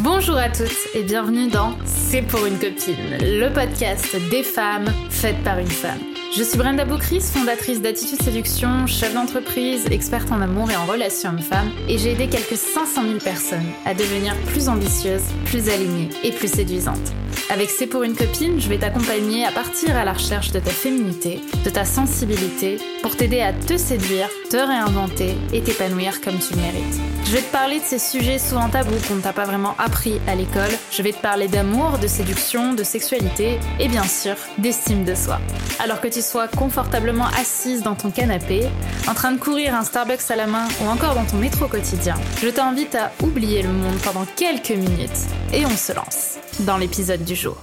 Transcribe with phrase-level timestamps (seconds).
[0.00, 5.42] Bonjour à toutes et bienvenue dans C'est pour une copine, le podcast des femmes faites
[5.42, 5.98] par une femme.
[6.36, 11.30] Je suis Brenda Boucris, fondatrice d'Attitude Séduction, chef d'entreprise, experte en amour et en relations
[11.30, 16.30] hommes-femmes, et j'ai aidé quelques 500 000 personnes à devenir plus ambitieuses, plus alignées et
[16.30, 17.14] plus séduisantes.
[17.48, 20.72] Avec C'est pour une copine, je vais t'accompagner à partir à la recherche de ta
[20.72, 26.54] féminité, de ta sensibilité, pour t'aider à te séduire, te réinventer et t'épanouir comme tu
[26.54, 27.00] le mérites.
[27.24, 30.20] Je vais te parler de ces sujets souvent tabous qu'on ne t'a pas vraiment appris
[30.26, 30.72] à l'école.
[30.90, 35.40] Je vais te parler d'amour, de séduction, de sexualité et bien sûr d'estime de soi.
[35.78, 38.66] Alors que tu sois confortablement assise dans ton canapé,
[39.06, 42.16] en train de courir un Starbucks à la main ou encore dans ton métro quotidien,
[42.42, 47.24] je t'invite à oublier le monde pendant quelques minutes et on se lance dans l'épisode
[47.24, 47.56] du jour.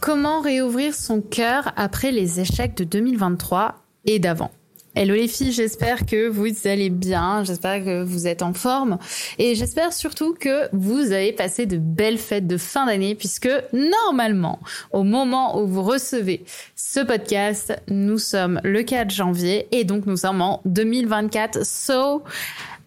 [0.00, 4.50] Comment réouvrir son cœur après les échecs de 2023 et d'avant?
[4.94, 8.98] Hello les filles, j'espère que vous allez bien, j'espère que vous êtes en forme
[9.38, 14.58] et j'espère surtout que vous avez passé de belles fêtes de fin d'année puisque normalement,
[14.92, 16.44] au moment où vous recevez
[16.76, 21.64] ce podcast, nous sommes le 4 janvier et donc nous sommes en 2024.
[21.64, 22.22] So,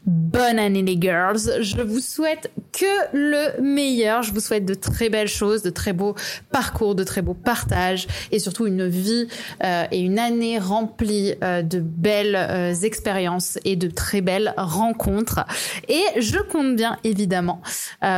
[0.05, 1.61] Bonne année les girls.
[1.61, 4.21] Je vous souhaite que le meilleur.
[4.21, 6.13] Je vous souhaite de très belles choses, de très beaux
[6.51, 9.27] parcours, de très beaux partages et surtout une vie
[9.63, 15.43] euh, et une année remplie euh, de belles euh, expériences et de très belles rencontres.
[15.87, 17.61] Et je compte bien évidemment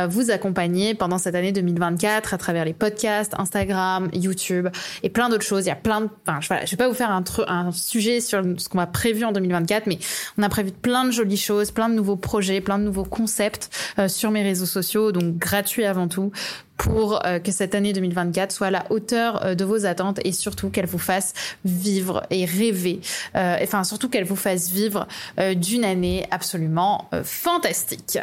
[0.08, 4.68] vous accompagner pendant cette année 2024 à travers les podcasts, Instagram, YouTube
[5.02, 5.64] et plein d'autres choses.
[5.64, 6.08] Il y a plein de...
[6.26, 9.24] Enfin, je, je vais pas vous faire un, un sujet sur ce qu'on a prévu
[9.24, 9.98] en 2024, mais
[10.36, 13.70] on a prévu plein de jolies choses plein de nouveaux projets, plein de nouveaux concepts
[14.00, 16.32] euh, sur mes réseaux sociaux, donc gratuit avant tout
[16.78, 20.32] pour euh, que cette année 2024 soit à la hauteur euh, de vos attentes et
[20.32, 21.34] surtout qu'elle vous fasse
[21.64, 23.00] vivre et rêver,
[23.36, 25.06] euh, enfin surtout qu'elle vous fasse vivre
[25.56, 28.18] d'une année absolument fantastique.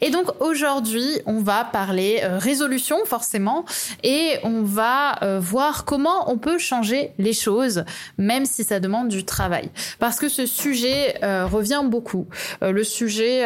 [0.00, 3.64] Et donc aujourd'hui, on va parler résolution forcément
[4.02, 7.84] et on va voir comment on peut changer les choses
[8.18, 9.70] même si ça demande du travail.
[10.00, 12.26] Parce que ce sujet revient beaucoup.
[12.60, 13.44] le sujet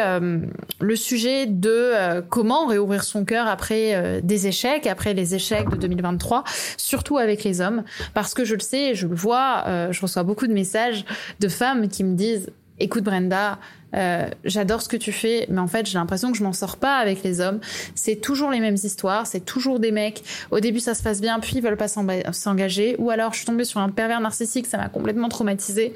[0.79, 6.43] le sujet de comment réouvrir son cœur après des échecs, après les échecs de 2023,
[6.77, 10.23] surtout avec les hommes, parce que je le sais, je le vois, euh, je reçois
[10.23, 11.05] beaucoup de messages
[11.39, 13.59] de femmes qui me disent écoute Brenda,
[13.95, 16.77] euh, j'adore ce que tu fais, mais en fait j'ai l'impression que je m'en sors
[16.77, 17.59] pas avec les hommes.
[17.95, 20.23] C'est toujours les mêmes histoires, c'est toujours des mecs.
[20.51, 23.45] Au début ça se passe bien, puis ils veulent pas s'engager, ou alors je suis
[23.45, 25.93] tombée sur un pervers narcissique, ça m'a complètement traumatisée.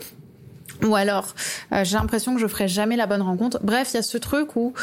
[0.86, 1.36] Ou alors,
[1.74, 3.60] euh, j'ai l'impression que je ferai jamais la bonne rencontre.
[3.64, 4.74] Bref, il y a ce truc où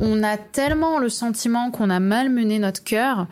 [0.00, 3.26] on a tellement le sentiment qu'on a malmené notre cœur,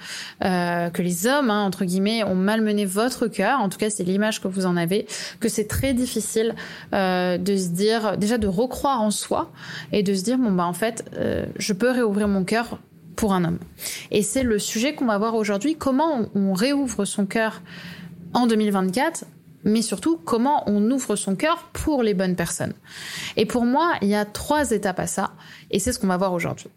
[0.44, 3.60] euh, que les hommes, hein, entre guillemets, ont malmené votre cœur.
[3.60, 5.06] En tout cas, c'est l'image que vous en avez,
[5.41, 6.54] que c'est très difficile
[6.93, 9.53] euh, de se dire, déjà de recroire en soi
[9.93, 11.04] et de se dire, bon bah en fait,
[11.56, 12.78] je peux réouvrir mon cœur
[13.15, 13.59] pour un homme.
[14.10, 15.77] Et c'est le sujet qu'on va voir aujourd'hui.
[15.77, 17.62] Comment on réouvre son cœur
[18.34, 19.25] en 2024
[19.65, 22.75] mais surtout comment on ouvre son cœur pour les bonnes personnes.
[23.37, 25.33] Et pour moi, il y a trois étapes à ça,
[25.71, 26.71] et c'est ce qu'on va voir aujourd'hui.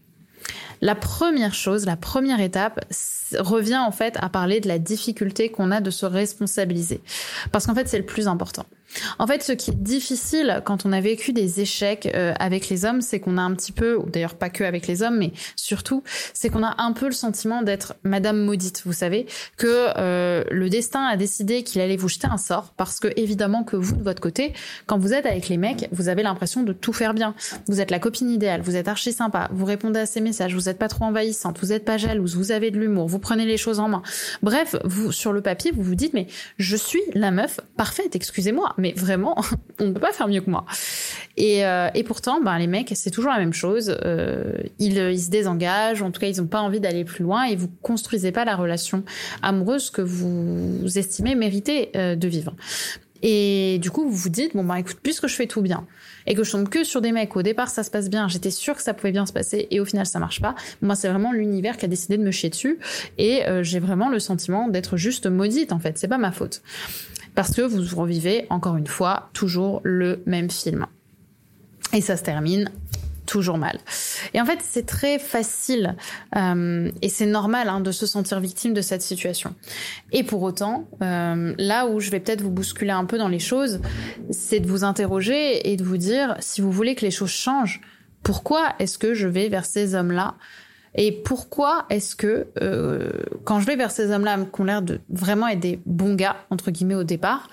[0.82, 2.86] La première chose, la première étape,
[3.38, 7.02] revient en fait à parler de la difficulté qu'on a de se responsabiliser.
[7.52, 8.66] Parce qu'en fait, c'est le plus important.
[9.18, 12.86] En fait, ce qui est difficile quand on a vécu des échecs euh, avec les
[12.86, 15.32] hommes, c'est qu'on a un petit peu, ou d'ailleurs pas que avec les hommes, mais
[15.56, 18.84] surtout, c'est qu'on a un peu le sentiment d'être Madame maudite.
[18.86, 19.28] Vous savez
[19.58, 23.64] que euh, le destin a décidé qu'il allait vous jeter un sort, parce que évidemment
[23.64, 24.54] que vous de votre côté,
[24.86, 27.36] quand vous êtes avec les mecs, vous avez l'impression de tout faire bien.
[27.68, 30.70] Vous êtes la copine idéale, vous êtes archi sympa, vous répondez à ses messages, vous
[30.70, 33.58] êtes pas trop envahissante, vous êtes pas jalouse, vous avez de l'humour, vous prenez les
[33.58, 34.02] choses en main.
[34.42, 36.28] Bref, vous sur le papier, vous vous dites mais
[36.58, 39.36] je suis la meuf parfaite, excusez-moi mais vraiment,
[39.80, 40.66] on ne peut pas faire mieux que moi.
[41.38, 43.96] Et, euh, et pourtant, ben, les mecs, c'est toujours la même chose.
[44.04, 47.44] Euh, ils, ils, se désengagent, en tout cas, ils n'ont pas envie d'aller plus loin
[47.44, 49.04] et vous construisez pas la relation
[49.42, 52.56] amoureuse que vous estimez mériter euh, de vivre.
[53.22, 55.86] Et du coup, vous vous dites, bon, bah écoute, puisque je fais tout bien,
[56.26, 58.52] et que je tombe que sur des mecs, au départ ça se passe bien, j'étais
[58.52, 61.10] sûre que ça pouvait bien se passer, et au final ça marche pas, moi c'est
[61.10, 62.80] vraiment l'univers qui a décidé de me chier dessus,
[63.18, 66.62] et euh, j'ai vraiment le sentiment d'être juste maudite en fait, c'est pas ma faute
[67.36, 70.86] parce que vous revivez encore une fois toujours le même film.
[71.94, 72.70] Et ça se termine
[73.30, 73.78] toujours mal.
[74.34, 75.96] Et en fait, c'est très facile
[76.36, 79.54] euh, et c'est normal hein, de se sentir victime de cette situation.
[80.12, 83.40] Et pour autant, euh, là où je vais peut-être vous bousculer un peu dans les
[83.40, 83.82] choses,
[84.32, 87.82] c'est de vous interroger et de vous dire, si vous voulez que les choses changent,
[88.24, 90.36] pourquoi est-ce que je vais vers ces hommes-là
[90.96, 93.12] et pourquoi est-ce que euh,
[93.44, 96.38] quand je vais vers ces hommes-là qui ont l'air de vraiment être des bons gars
[96.50, 97.50] entre guillemets au départ,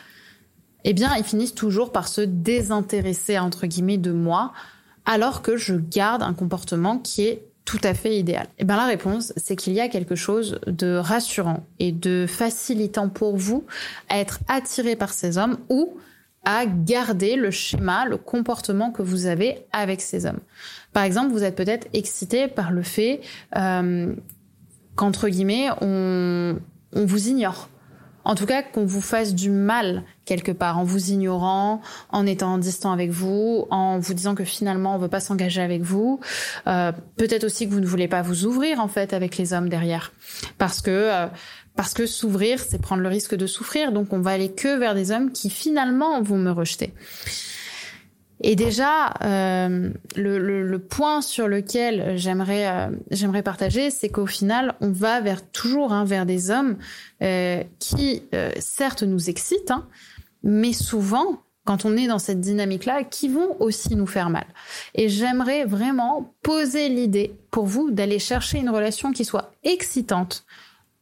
[0.85, 4.53] eh bien ils finissent toujours par se désintéresser entre guillemets de moi,
[5.05, 8.87] alors que je garde un comportement qui est tout à fait idéal Eh bien la
[8.87, 13.65] réponse, c'est qu'il y a quelque chose de rassurant et de facilitant pour vous
[14.09, 15.99] à être attiré par ces hommes ou
[16.45, 20.39] à garder le schéma, le comportement que vous avez avec ces hommes.
[20.97, 23.21] Par exemple, vous êtes peut-être excité par le fait
[23.55, 24.15] euh,
[24.95, 26.57] qu'entre guillemets, on,
[26.95, 27.69] on vous ignore.
[28.25, 32.57] En tout cas, qu'on vous fasse du mal quelque part, en vous ignorant, en étant
[32.57, 36.19] distant avec vous, en vous disant que finalement on veut pas s'engager avec vous.
[36.67, 39.69] Euh, Peut-être aussi que vous ne voulez pas vous ouvrir en fait avec les hommes
[39.69, 40.15] derrière,
[40.57, 41.27] parce que euh,
[41.77, 43.93] parce que s'ouvrir, c'est prendre le risque de souffrir.
[43.93, 46.95] Donc on va aller que vers des hommes qui finalement vont me rejeter.
[48.43, 54.91] Et déjà, euh, le, point sur lequel j'aimerais euh, j'aimerais partager, c'est qu'au final, on
[54.91, 56.77] va vers toujours hein, vers des hommes
[57.23, 58.23] euh, qui,
[58.59, 59.87] certes, nous excitent, hein,
[60.43, 64.47] mais souvent, quand on est dans cette dynamique-là, qui vont aussi nous faire mal.
[64.95, 70.45] Et j'aimerais vraiment poser l'idée pour vous d'aller chercher une relation qui soit excitante,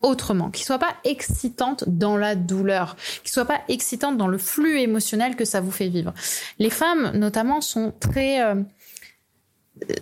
[0.04, 4.78] autrement, qui soit pas excitante dans la douleur, qui soit pas excitante dans le flux
[4.78, 6.12] émotionnel que ça vous fait vivre.
[6.58, 8.54] Les femmes, notamment, sont très euh,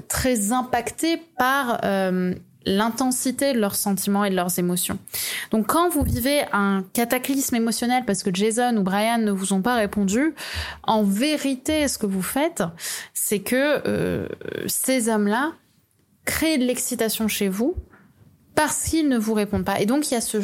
[0.08, 2.34] très impactées par euh,
[2.66, 4.99] l'intensité de leurs sentiments et de leurs émotions.
[5.50, 9.62] Donc quand vous vivez un cataclysme émotionnel parce que Jason ou Brian ne vous ont
[9.62, 10.34] pas répondu,
[10.82, 12.62] en vérité, ce que vous faites,
[13.14, 14.28] c'est que euh,
[14.66, 15.52] ces hommes-là
[16.25, 17.75] créent de l'excitation chez vous
[18.54, 19.81] parce qu'ils ne vous répondent pas.
[19.81, 20.38] Et donc il y a ce,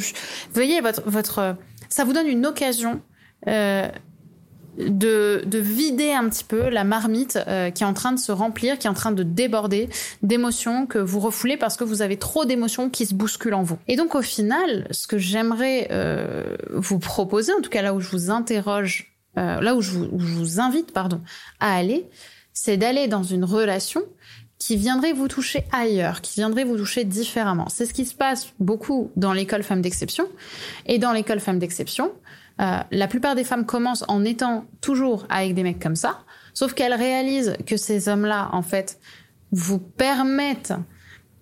[0.53, 1.57] voyez votre votre,
[1.89, 3.01] ça vous donne une occasion.
[3.47, 3.89] Euh,
[4.79, 8.33] de, de, vider un petit peu la marmite euh, qui est en train de se
[8.33, 9.89] remplir, qui est en train de déborder
[10.23, 13.79] d'émotions que vous refoulez parce que vous avez trop d'émotions qui se bousculent en vous.
[13.89, 18.01] Et donc au final, ce que j'aimerais euh, vous proposer, en tout cas là où
[18.01, 21.21] je vous interroge, euh, là où je, vous, où je vous invite, pardon,
[21.61, 22.09] à aller,
[22.53, 24.03] c'est d'aller dans une relation
[24.59, 27.69] qui viendrait vous toucher ailleurs, qui viendrait vous toucher différemment.
[27.69, 30.27] C'est ce qui se passe beaucoup dans l'école femmes d'exception.
[30.87, 32.13] Et dans l'école femmes d'exception,
[32.61, 36.21] euh, la plupart des femmes commencent en étant toujours avec des mecs comme ça,
[36.55, 38.99] sauf qu'elles réalisent que ces hommes-là, en fait,
[39.53, 40.75] vous permettent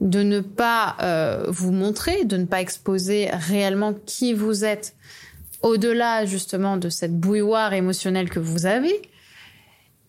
[0.02, 4.94] de ne pas euh, vous montrer, de ne pas exposer réellement qui vous êtes
[5.62, 9.00] au-delà justement de cette bouilloire émotionnelle que vous avez,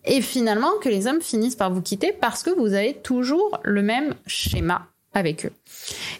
[0.04, 3.82] et finalement que les hommes finissent par vous quitter parce que vous avez toujours le
[3.82, 5.52] même schéma avec eux.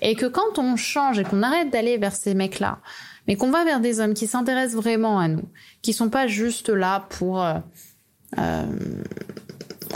[0.02, 2.78] Et que quand on change et qu'on arrête d'aller vers ces mecs-là,
[3.26, 5.44] mais qu'on va vers des hommes qui s'intéressent vraiment à nous,
[5.82, 7.54] qui sont pas juste là pour euh,
[8.38, 8.64] euh,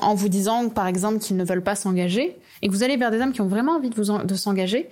[0.00, 3.10] en vous disant par exemple qu'ils ne veulent pas s'engager, et que vous allez vers
[3.10, 4.88] des hommes qui ont vraiment envie de s'engager,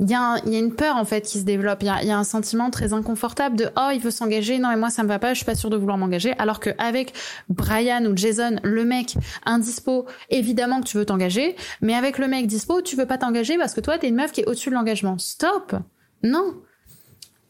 [0.00, 1.82] il y, a y a une peur en fait qui se développe.
[1.82, 4.68] Il y a, y a un sentiment très inconfortable de oh il veut s'engager, non
[4.68, 6.34] mais moi ça me va pas, je suis pas sûre de vouloir m'engager.
[6.38, 7.12] Alors que avec
[7.48, 12.46] Brian ou Jason, le mec indispo, évidemment que tu veux t'engager, mais avec le mec
[12.46, 14.74] dispo, tu veux pas t'engager parce que toi t'es une meuf qui est au-dessus de
[14.74, 15.18] l'engagement.
[15.18, 15.74] Stop,
[16.22, 16.54] non.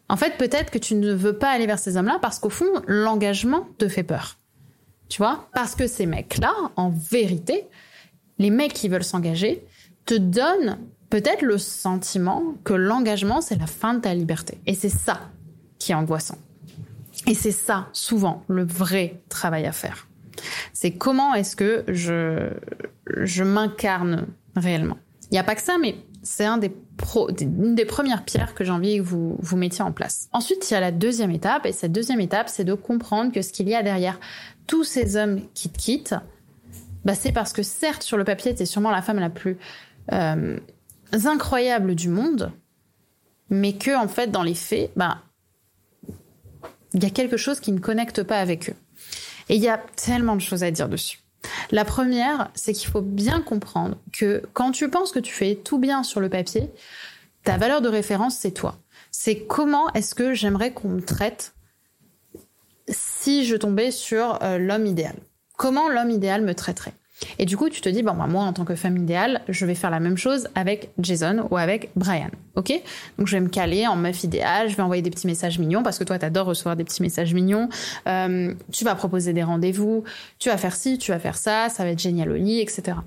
[0.09, 2.83] En fait, peut-être que tu ne veux pas aller vers ces hommes-là parce qu'au fond,
[2.87, 4.39] l'engagement te fait peur.
[5.11, 5.49] Tu vois?
[5.53, 7.67] Parce que ces mecs-là, en vérité,
[8.39, 9.63] les mecs qui veulent s'engager,
[10.07, 10.79] te donnent
[11.11, 14.59] peut-être le sentiment que l'engagement, c'est la fin de ta liberté.
[14.67, 15.21] Et c'est ça
[15.79, 16.39] qui est angoissant.
[17.27, 20.09] Et c'est ça, souvent, le vrai travail à faire.
[20.73, 22.51] C'est comment est-ce que je,
[23.07, 24.97] je m'incarne réellement.
[25.31, 26.73] Il n'y a pas que ça, mais c'est un des
[27.41, 30.29] une des premières pierres que j'ai envie que vous, vous mettiez en place.
[30.33, 33.43] Ensuite, il y a la deuxième étape, et cette deuxième étape, c'est de comprendre que
[33.43, 34.19] ce qu'il y a derrière
[34.67, 36.17] tous ces hommes qui te quittent,
[37.05, 39.59] bah, c'est parce que certes, sur le papier, tu es sûrement la femme la plus
[40.13, 40.59] euh,
[41.13, 42.53] incroyables du monde,
[43.51, 45.23] mais que en fait dans les faits, bah
[46.95, 48.77] il y a quelque chose qui ne connecte pas avec eux.
[49.49, 51.21] Et il y a tellement de choses à dire dessus.
[51.71, 55.79] La première, c'est qu'il faut bien comprendre que quand tu penses que tu fais tout
[55.79, 56.71] bien sur le papier,
[57.45, 58.79] ta valeur de référence, c'est toi.
[59.11, 61.55] C'est comment est-ce que j'aimerais qu'on me traite
[62.89, 65.17] si je tombais sur euh, l'homme idéal.
[65.57, 66.95] Comment l'homme idéal me traiterait
[67.39, 69.67] et du coup, tu te dis, bon, bah, moi, en tant que femme idéale, je
[69.67, 72.31] vais faire la même chose avec Jason ou avec Brian.
[72.57, 72.73] OK?
[73.19, 75.83] Donc, je vais me caler en meuf idéale, je vais envoyer des petits messages mignons
[75.83, 77.69] parce que toi, t'adores recevoir des petits messages mignons.
[78.07, 80.05] Euh, tu vas proposer des rendez-vous,
[80.39, 82.99] tu vas faire ci, tu vas faire ça, ça va être génial au lit, etc.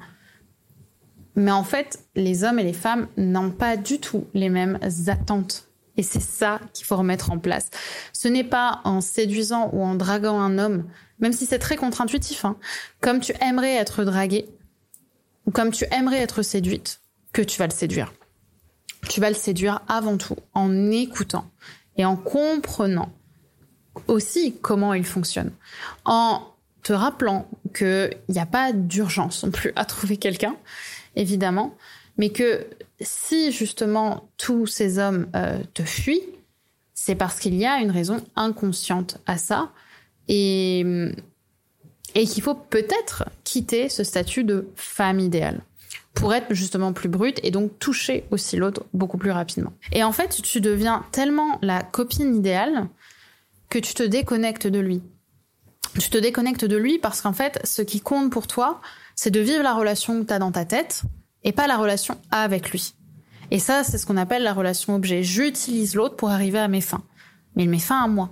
[1.35, 4.77] Mais en fait, les hommes et les femmes n'ont pas du tout les mêmes
[5.07, 7.69] attentes et c'est ça qu'il faut remettre en place.
[8.13, 10.85] Ce n'est pas en séduisant ou en draguant un homme,
[11.19, 12.57] même si c'est très contre-intuitif, hein,
[13.01, 14.47] comme tu aimerais être draguée
[15.45, 17.01] ou comme tu aimerais être séduite,
[17.33, 18.13] que tu vas le séduire.
[19.09, 21.49] Tu vas le séduire avant tout en écoutant
[21.97, 23.11] et en comprenant
[24.07, 25.51] aussi comment il fonctionne.
[26.05, 26.43] En
[26.83, 30.55] te rappelant qu'il n'y a pas d'urgence non plus à trouver quelqu'un,
[31.15, 31.75] évidemment,
[32.17, 32.65] mais que
[33.01, 36.23] si justement tous ces hommes euh, te fuient,
[36.93, 39.71] c'est parce qu'il y a une raison inconsciente à ça
[40.27, 40.85] et,
[42.15, 45.61] et qu'il faut peut-être quitter ce statut de femme idéale
[46.13, 49.73] pour être justement plus brute et donc toucher aussi l'autre beaucoup plus rapidement.
[49.91, 52.87] Et en fait, tu deviens tellement la copine idéale
[53.69, 55.01] que tu te déconnectes de lui.
[55.99, 58.81] Tu te déconnectes de lui parce qu'en fait, ce qui compte pour toi,
[59.15, 61.03] c'est de vivre la relation que tu as dans ta tête
[61.43, 62.93] et pas la relation avec lui.
[63.51, 65.23] Et ça, c'est ce qu'on appelle la relation objet.
[65.23, 67.03] J'utilise l'autre pour arriver à mes fins.
[67.55, 68.29] Mais il met fin à moi.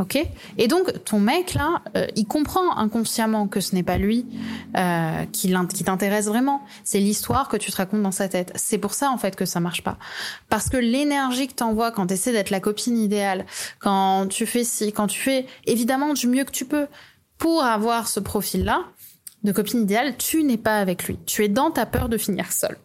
[0.00, 0.18] Ok?
[0.56, 4.24] Et donc, ton mec, là, euh, il comprend inconsciemment que ce n'est pas lui
[4.76, 6.62] euh, qui, qui t'intéresse vraiment.
[6.84, 8.50] C'est l'histoire que tu te racontes dans sa tête.
[8.54, 9.98] C'est pour ça, en fait, que ça marche pas.
[10.48, 13.44] Parce que l'énergie que t'envoies quand t'essaies d'être la copine idéale,
[13.78, 16.86] quand tu fais ci, quand tu fais évidemment du mieux que tu peux
[17.36, 18.84] pour avoir ce profil-là
[19.42, 21.18] de copine idéale, tu n'es pas avec lui.
[21.26, 22.76] Tu es dans ta peur de finir seule.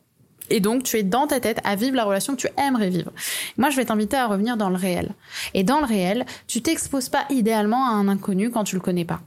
[0.49, 3.11] Et donc, tu es dans ta tête à vivre la relation que tu aimerais vivre.
[3.57, 5.13] Moi, je vais t'inviter à revenir dans le réel.
[5.53, 9.05] Et dans le réel, tu t'exposes pas idéalement à un inconnu quand tu le connais
[9.05, 9.21] pas.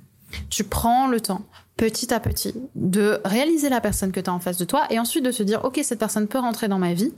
[0.50, 1.42] Tu prends le temps,
[1.76, 4.98] petit à petit, de réaliser la personne que tu as en face de toi et
[4.98, 7.12] ensuite de te dire, OK, cette personne peut rentrer dans ma vie.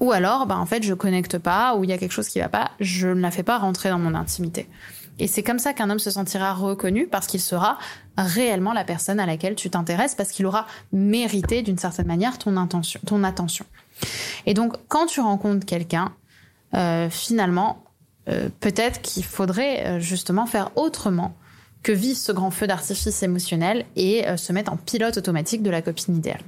[0.00, 2.40] Ou alors, bah, en fait, je connecte pas, ou il y a quelque chose qui
[2.40, 4.68] va pas, je ne la fais pas rentrer dans mon intimité.
[5.18, 7.78] Et c'est comme ça qu'un homme se sentira reconnu parce qu'il sera
[8.16, 12.56] réellement la personne à laquelle tu t'intéresses parce qu'il aura mérité d'une certaine manière ton,
[12.56, 13.64] intention, ton attention.
[14.46, 16.12] Et donc, quand tu rencontres quelqu'un,
[16.74, 17.84] euh, finalement,
[18.28, 21.36] euh, peut-être qu'il faudrait euh, justement faire autrement
[21.82, 25.82] que vivre ce grand feu d'artifice émotionnel et se mettre en pilote automatique de la
[25.82, 26.42] copine idéale.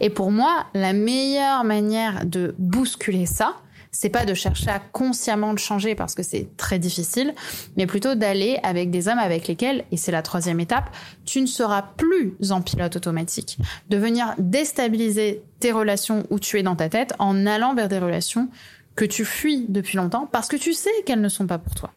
[0.00, 3.56] Et pour moi, la meilleure manière de bousculer ça,
[3.90, 7.34] c'est pas de chercher à consciemment le changer parce que c'est très difficile,
[7.76, 11.46] mais plutôt d'aller avec des hommes avec lesquels, et c'est la troisième étape, tu ne
[11.46, 13.58] seras plus en pilote automatique.
[13.88, 17.98] De venir déstabiliser tes relations où tu es dans ta tête en allant vers des
[17.98, 18.48] relations
[18.94, 21.92] que tu fuis depuis longtemps parce que tu sais qu'elles ne sont pas pour toi.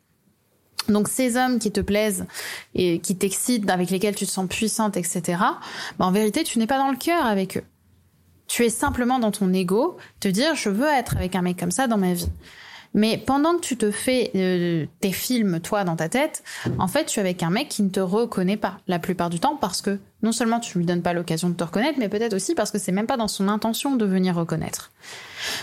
[0.88, 2.26] Donc ces hommes qui te plaisent
[2.74, 5.22] et qui t'excitent, avec lesquels tu te sens puissante, etc.,
[5.98, 7.64] bah, en vérité, tu n'es pas dans le cœur avec eux.
[8.52, 11.72] Tu es simplement dans ton ego, te dire je veux être avec un mec comme
[11.72, 12.28] ça dans ma vie.
[12.94, 16.44] Mais pendant que tu te fais euh, tes films, toi, dans ta tête,
[16.78, 19.40] en fait, tu es avec un mec qui ne te reconnaît pas la plupart du
[19.40, 22.34] temps parce que non seulement tu lui donnes pas l'occasion de te reconnaître, mais peut-être
[22.34, 24.92] aussi parce que c'est même pas dans son intention de venir reconnaître.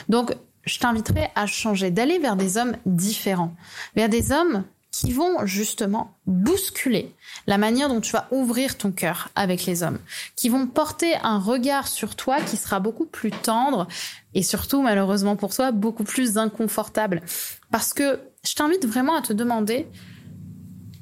[0.08, 3.54] Donc, je t'inviterai à changer, d'aller vers des hommes différents,
[3.96, 7.14] vers des hommes qui vont justement bousculer
[7.46, 9.98] la manière dont tu vas ouvrir ton cœur avec les hommes,
[10.34, 13.86] qui vont porter un regard sur toi qui sera beaucoup plus tendre
[14.34, 17.22] et surtout, malheureusement pour toi, beaucoup plus inconfortable.
[17.70, 19.86] Parce que je t'invite vraiment à te demander,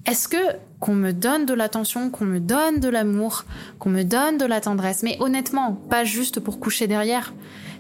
[0.05, 0.37] est-ce que
[0.79, 3.45] qu'on me donne de l'attention, qu'on me donne de l'amour,
[3.79, 7.33] qu'on me donne de la tendresse, mais honnêtement, pas juste pour coucher derrière,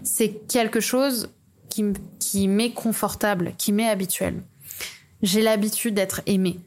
[0.02, 1.28] c'est quelque chose
[1.68, 1.84] qui,
[2.18, 4.42] qui m'est confortable, qui m'est habituel
[5.22, 6.58] j'ai l'habitude d'être aimée.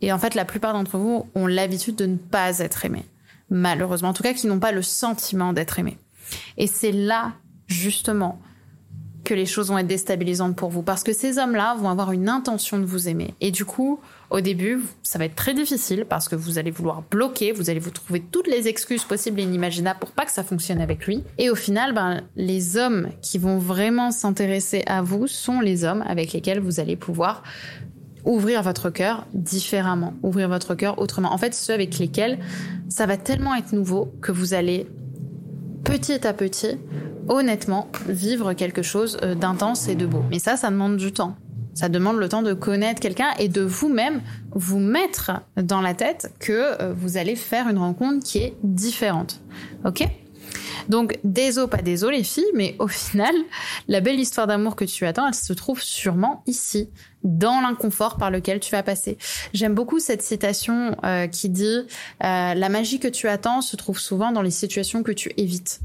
[0.00, 3.04] Et en fait, la plupart d'entre vous ont l'habitude de ne pas être aimés.
[3.50, 4.08] Malheureusement.
[4.08, 5.98] En tout cas, qui n'ont pas le sentiment d'être aimés.
[6.56, 7.32] Et c'est là,
[7.66, 8.40] justement,
[9.30, 10.82] que les choses vont être déstabilisantes pour vous.
[10.82, 13.32] Parce que ces hommes-là vont avoir une intention de vous aimer.
[13.40, 17.04] Et du coup, au début, ça va être très difficile parce que vous allez vouloir
[17.08, 20.42] bloquer, vous allez vous trouver toutes les excuses possibles et inimaginables pour pas que ça
[20.42, 21.22] fonctionne avec lui.
[21.38, 26.02] Et au final, ben, les hommes qui vont vraiment s'intéresser à vous sont les hommes
[26.08, 27.44] avec lesquels vous allez pouvoir
[28.24, 31.32] ouvrir votre cœur différemment, ouvrir votre cœur autrement.
[31.32, 32.40] En fait, ceux avec lesquels
[32.88, 34.88] ça va tellement être nouveau que vous allez
[35.84, 36.78] petit à petit,
[37.30, 40.22] honnêtement, vivre quelque chose euh, d'intense et de beau.
[40.30, 41.36] Mais ça, ça demande du temps.
[41.72, 44.20] Ça demande le temps de connaître quelqu'un et de vous-même
[44.50, 49.40] vous mettre dans la tête que euh, vous allez faire une rencontre qui est différente.
[49.84, 50.06] Ok?
[50.88, 53.34] Donc, désolé, pas désolé les filles, mais au final,
[53.86, 56.90] la belle histoire d'amour que tu attends, elle se trouve sûrement ici,
[57.22, 59.16] dans l'inconfort par lequel tu vas passer.
[59.54, 61.82] J'aime beaucoup cette citation euh, qui dit
[62.20, 65.80] La magie que tu attends se trouve souvent dans les situations que tu évites.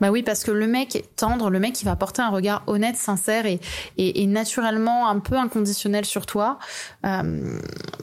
[0.00, 2.62] Bah oui, parce que le mec est tendre, le mec il va porter un regard
[2.66, 3.60] honnête, sincère et,
[3.98, 6.58] et, naturellement un peu inconditionnel sur toi,
[7.04, 7.58] euh,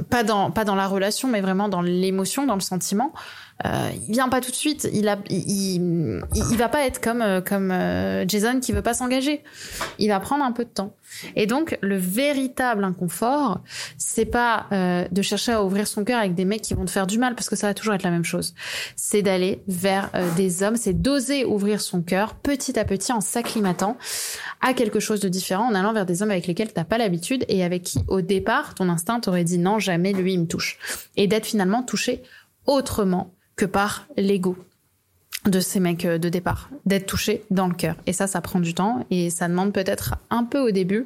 [0.09, 3.13] pas dans pas dans la relation, mais vraiment dans l'émotion, dans le sentiment
[3.65, 4.87] euh, il vient pas tout de suite.
[4.93, 8.93] Il a, il, il, va pas être comme euh, comme euh, Jason qui veut pas
[8.93, 9.43] s'engager.
[9.97, 10.93] Il va prendre un peu de temps.
[11.35, 13.61] Et donc le véritable inconfort,
[13.97, 16.91] c'est pas euh, de chercher à ouvrir son cœur avec des mecs qui vont te
[16.91, 18.53] faire du mal parce que ça va toujours être la même chose.
[18.95, 23.97] C'est d'aller vers des hommes, c'est d'oser ouvrir son cœur petit à petit en s'acclimatant
[24.61, 27.45] à quelque chose de différent, en allant vers des hommes avec lesquels t'as pas l'habitude
[27.47, 30.77] et avec qui au départ ton instinct t'aurait dit non jamais lui il me touche
[31.15, 32.21] et d'être finalement touché
[32.65, 34.55] autrement que par l'ego.
[35.45, 37.95] de ces mecs euh, de départ, d'être touché dans le cœur.
[38.05, 41.05] Et ça, ça prend du temps et ça demande peut-être un peu au début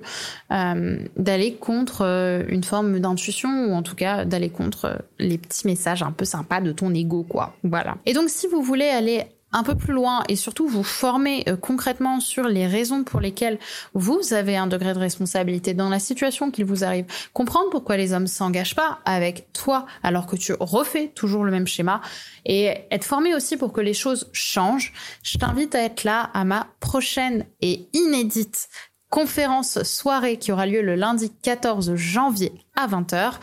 [0.51, 5.67] euh, d'aller contre euh, une forme d'intuition ou en tout cas d'aller contre les petits
[5.67, 7.55] messages un peu sympas de ton ego, quoi.
[7.63, 7.97] Voilà.
[8.05, 11.55] Et donc, si vous voulez aller un peu plus loin et surtout vous former euh,
[11.55, 13.59] concrètement sur les raisons pour lesquelles
[13.93, 18.13] vous avez un degré de responsabilité dans la situation qui vous arrive, comprendre pourquoi les
[18.13, 22.01] hommes s'engagent pas avec toi alors que tu refais toujours le même schéma
[22.45, 24.93] et être formé aussi pour que les choses changent,
[25.23, 28.69] je t'invite à être là à ma prochaine et inédite
[29.11, 33.33] conférence soirée qui aura lieu le lundi 14 janvier à 20h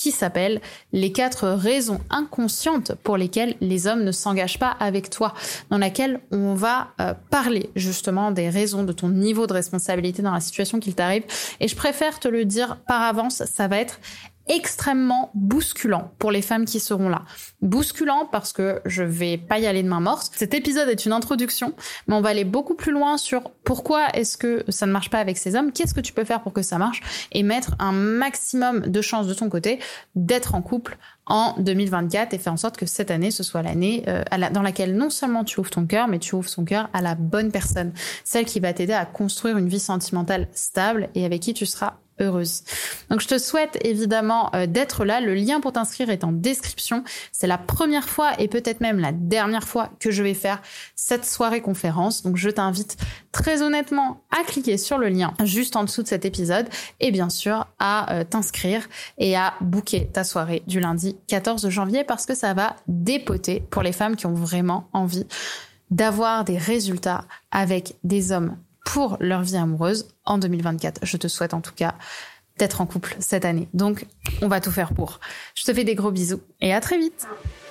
[0.00, 0.62] qui s'appelle
[0.94, 5.34] Les quatre raisons inconscientes pour lesquelles les hommes ne s'engagent pas avec toi,
[5.68, 10.32] dans laquelle on va euh, parler justement des raisons de ton niveau de responsabilité dans
[10.32, 11.24] la situation qu'il t'arrive.
[11.60, 14.00] Et je préfère te le dire par avance, ça va être
[14.50, 17.22] extrêmement bousculant pour les femmes qui seront là.
[17.62, 20.32] Bousculant parce que je vais pas y aller de main morte.
[20.36, 21.72] Cet épisode est une introduction,
[22.08, 25.20] mais on va aller beaucoup plus loin sur pourquoi est-ce que ça ne marche pas
[25.20, 27.92] avec ces hommes, qu'est-ce que tu peux faire pour que ça marche et mettre un
[27.92, 29.78] maximum de chances de ton côté
[30.16, 34.02] d'être en couple en 2024 et faire en sorte que cette année ce soit l'année
[34.08, 37.02] euh, dans laquelle non seulement tu ouvres ton cœur, mais tu ouvres ton cœur à
[37.02, 37.92] la bonne personne,
[38.24, 41.94] celle qui va t'aider à construire une vie sentimentale stable et avec qui tu seras
[42.20, 42.62] heureuse.
[43.10, 45.20] Donc je te souhaite évidemment euh, d'être là.
[45.20, 47.04] Le lien pour t'inscrire est en description.
[47.32, 50.62] C'est la première fois et peut-être même la dernière fois que je vais faire
[50.94, 52.22] cette soirée conférence.
[52.22, 52.96] Donc je t'invite
[53.32, 56.68] très honnêtement à cliquer sur le lien juste en dessous de cet épisode
[57.00, 62.04] et bien sûr à euh, t'inscrire et à booker ta soirée du lundi 14 janvier
[62.04, 65.26] parce que ça va dépoter pour les femmes qui ont vraiment envie
[65.90, 71.00] d'avoir des résultats avec des hommes pour leur vie amoureuse en 2024.
[71.04, 71.94] Je te souhaite en tout cas
[72.58, 73.68] d'être en couple cette année.
[73.74, 74.06] Donc,
[74.42, 75.20] on va tout faire pour.
[75.54, 77.26] Je te fais des gros bisous et à très vite.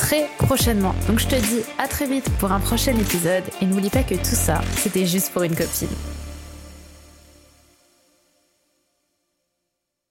[0.00, 0.94] très prochainement.
[1.06, 4.14] Donc je te dis à très vite pour un prochain épisode et n'oublie pas que
[4.14, 5.88] tout ça, c'était juste pour une copine.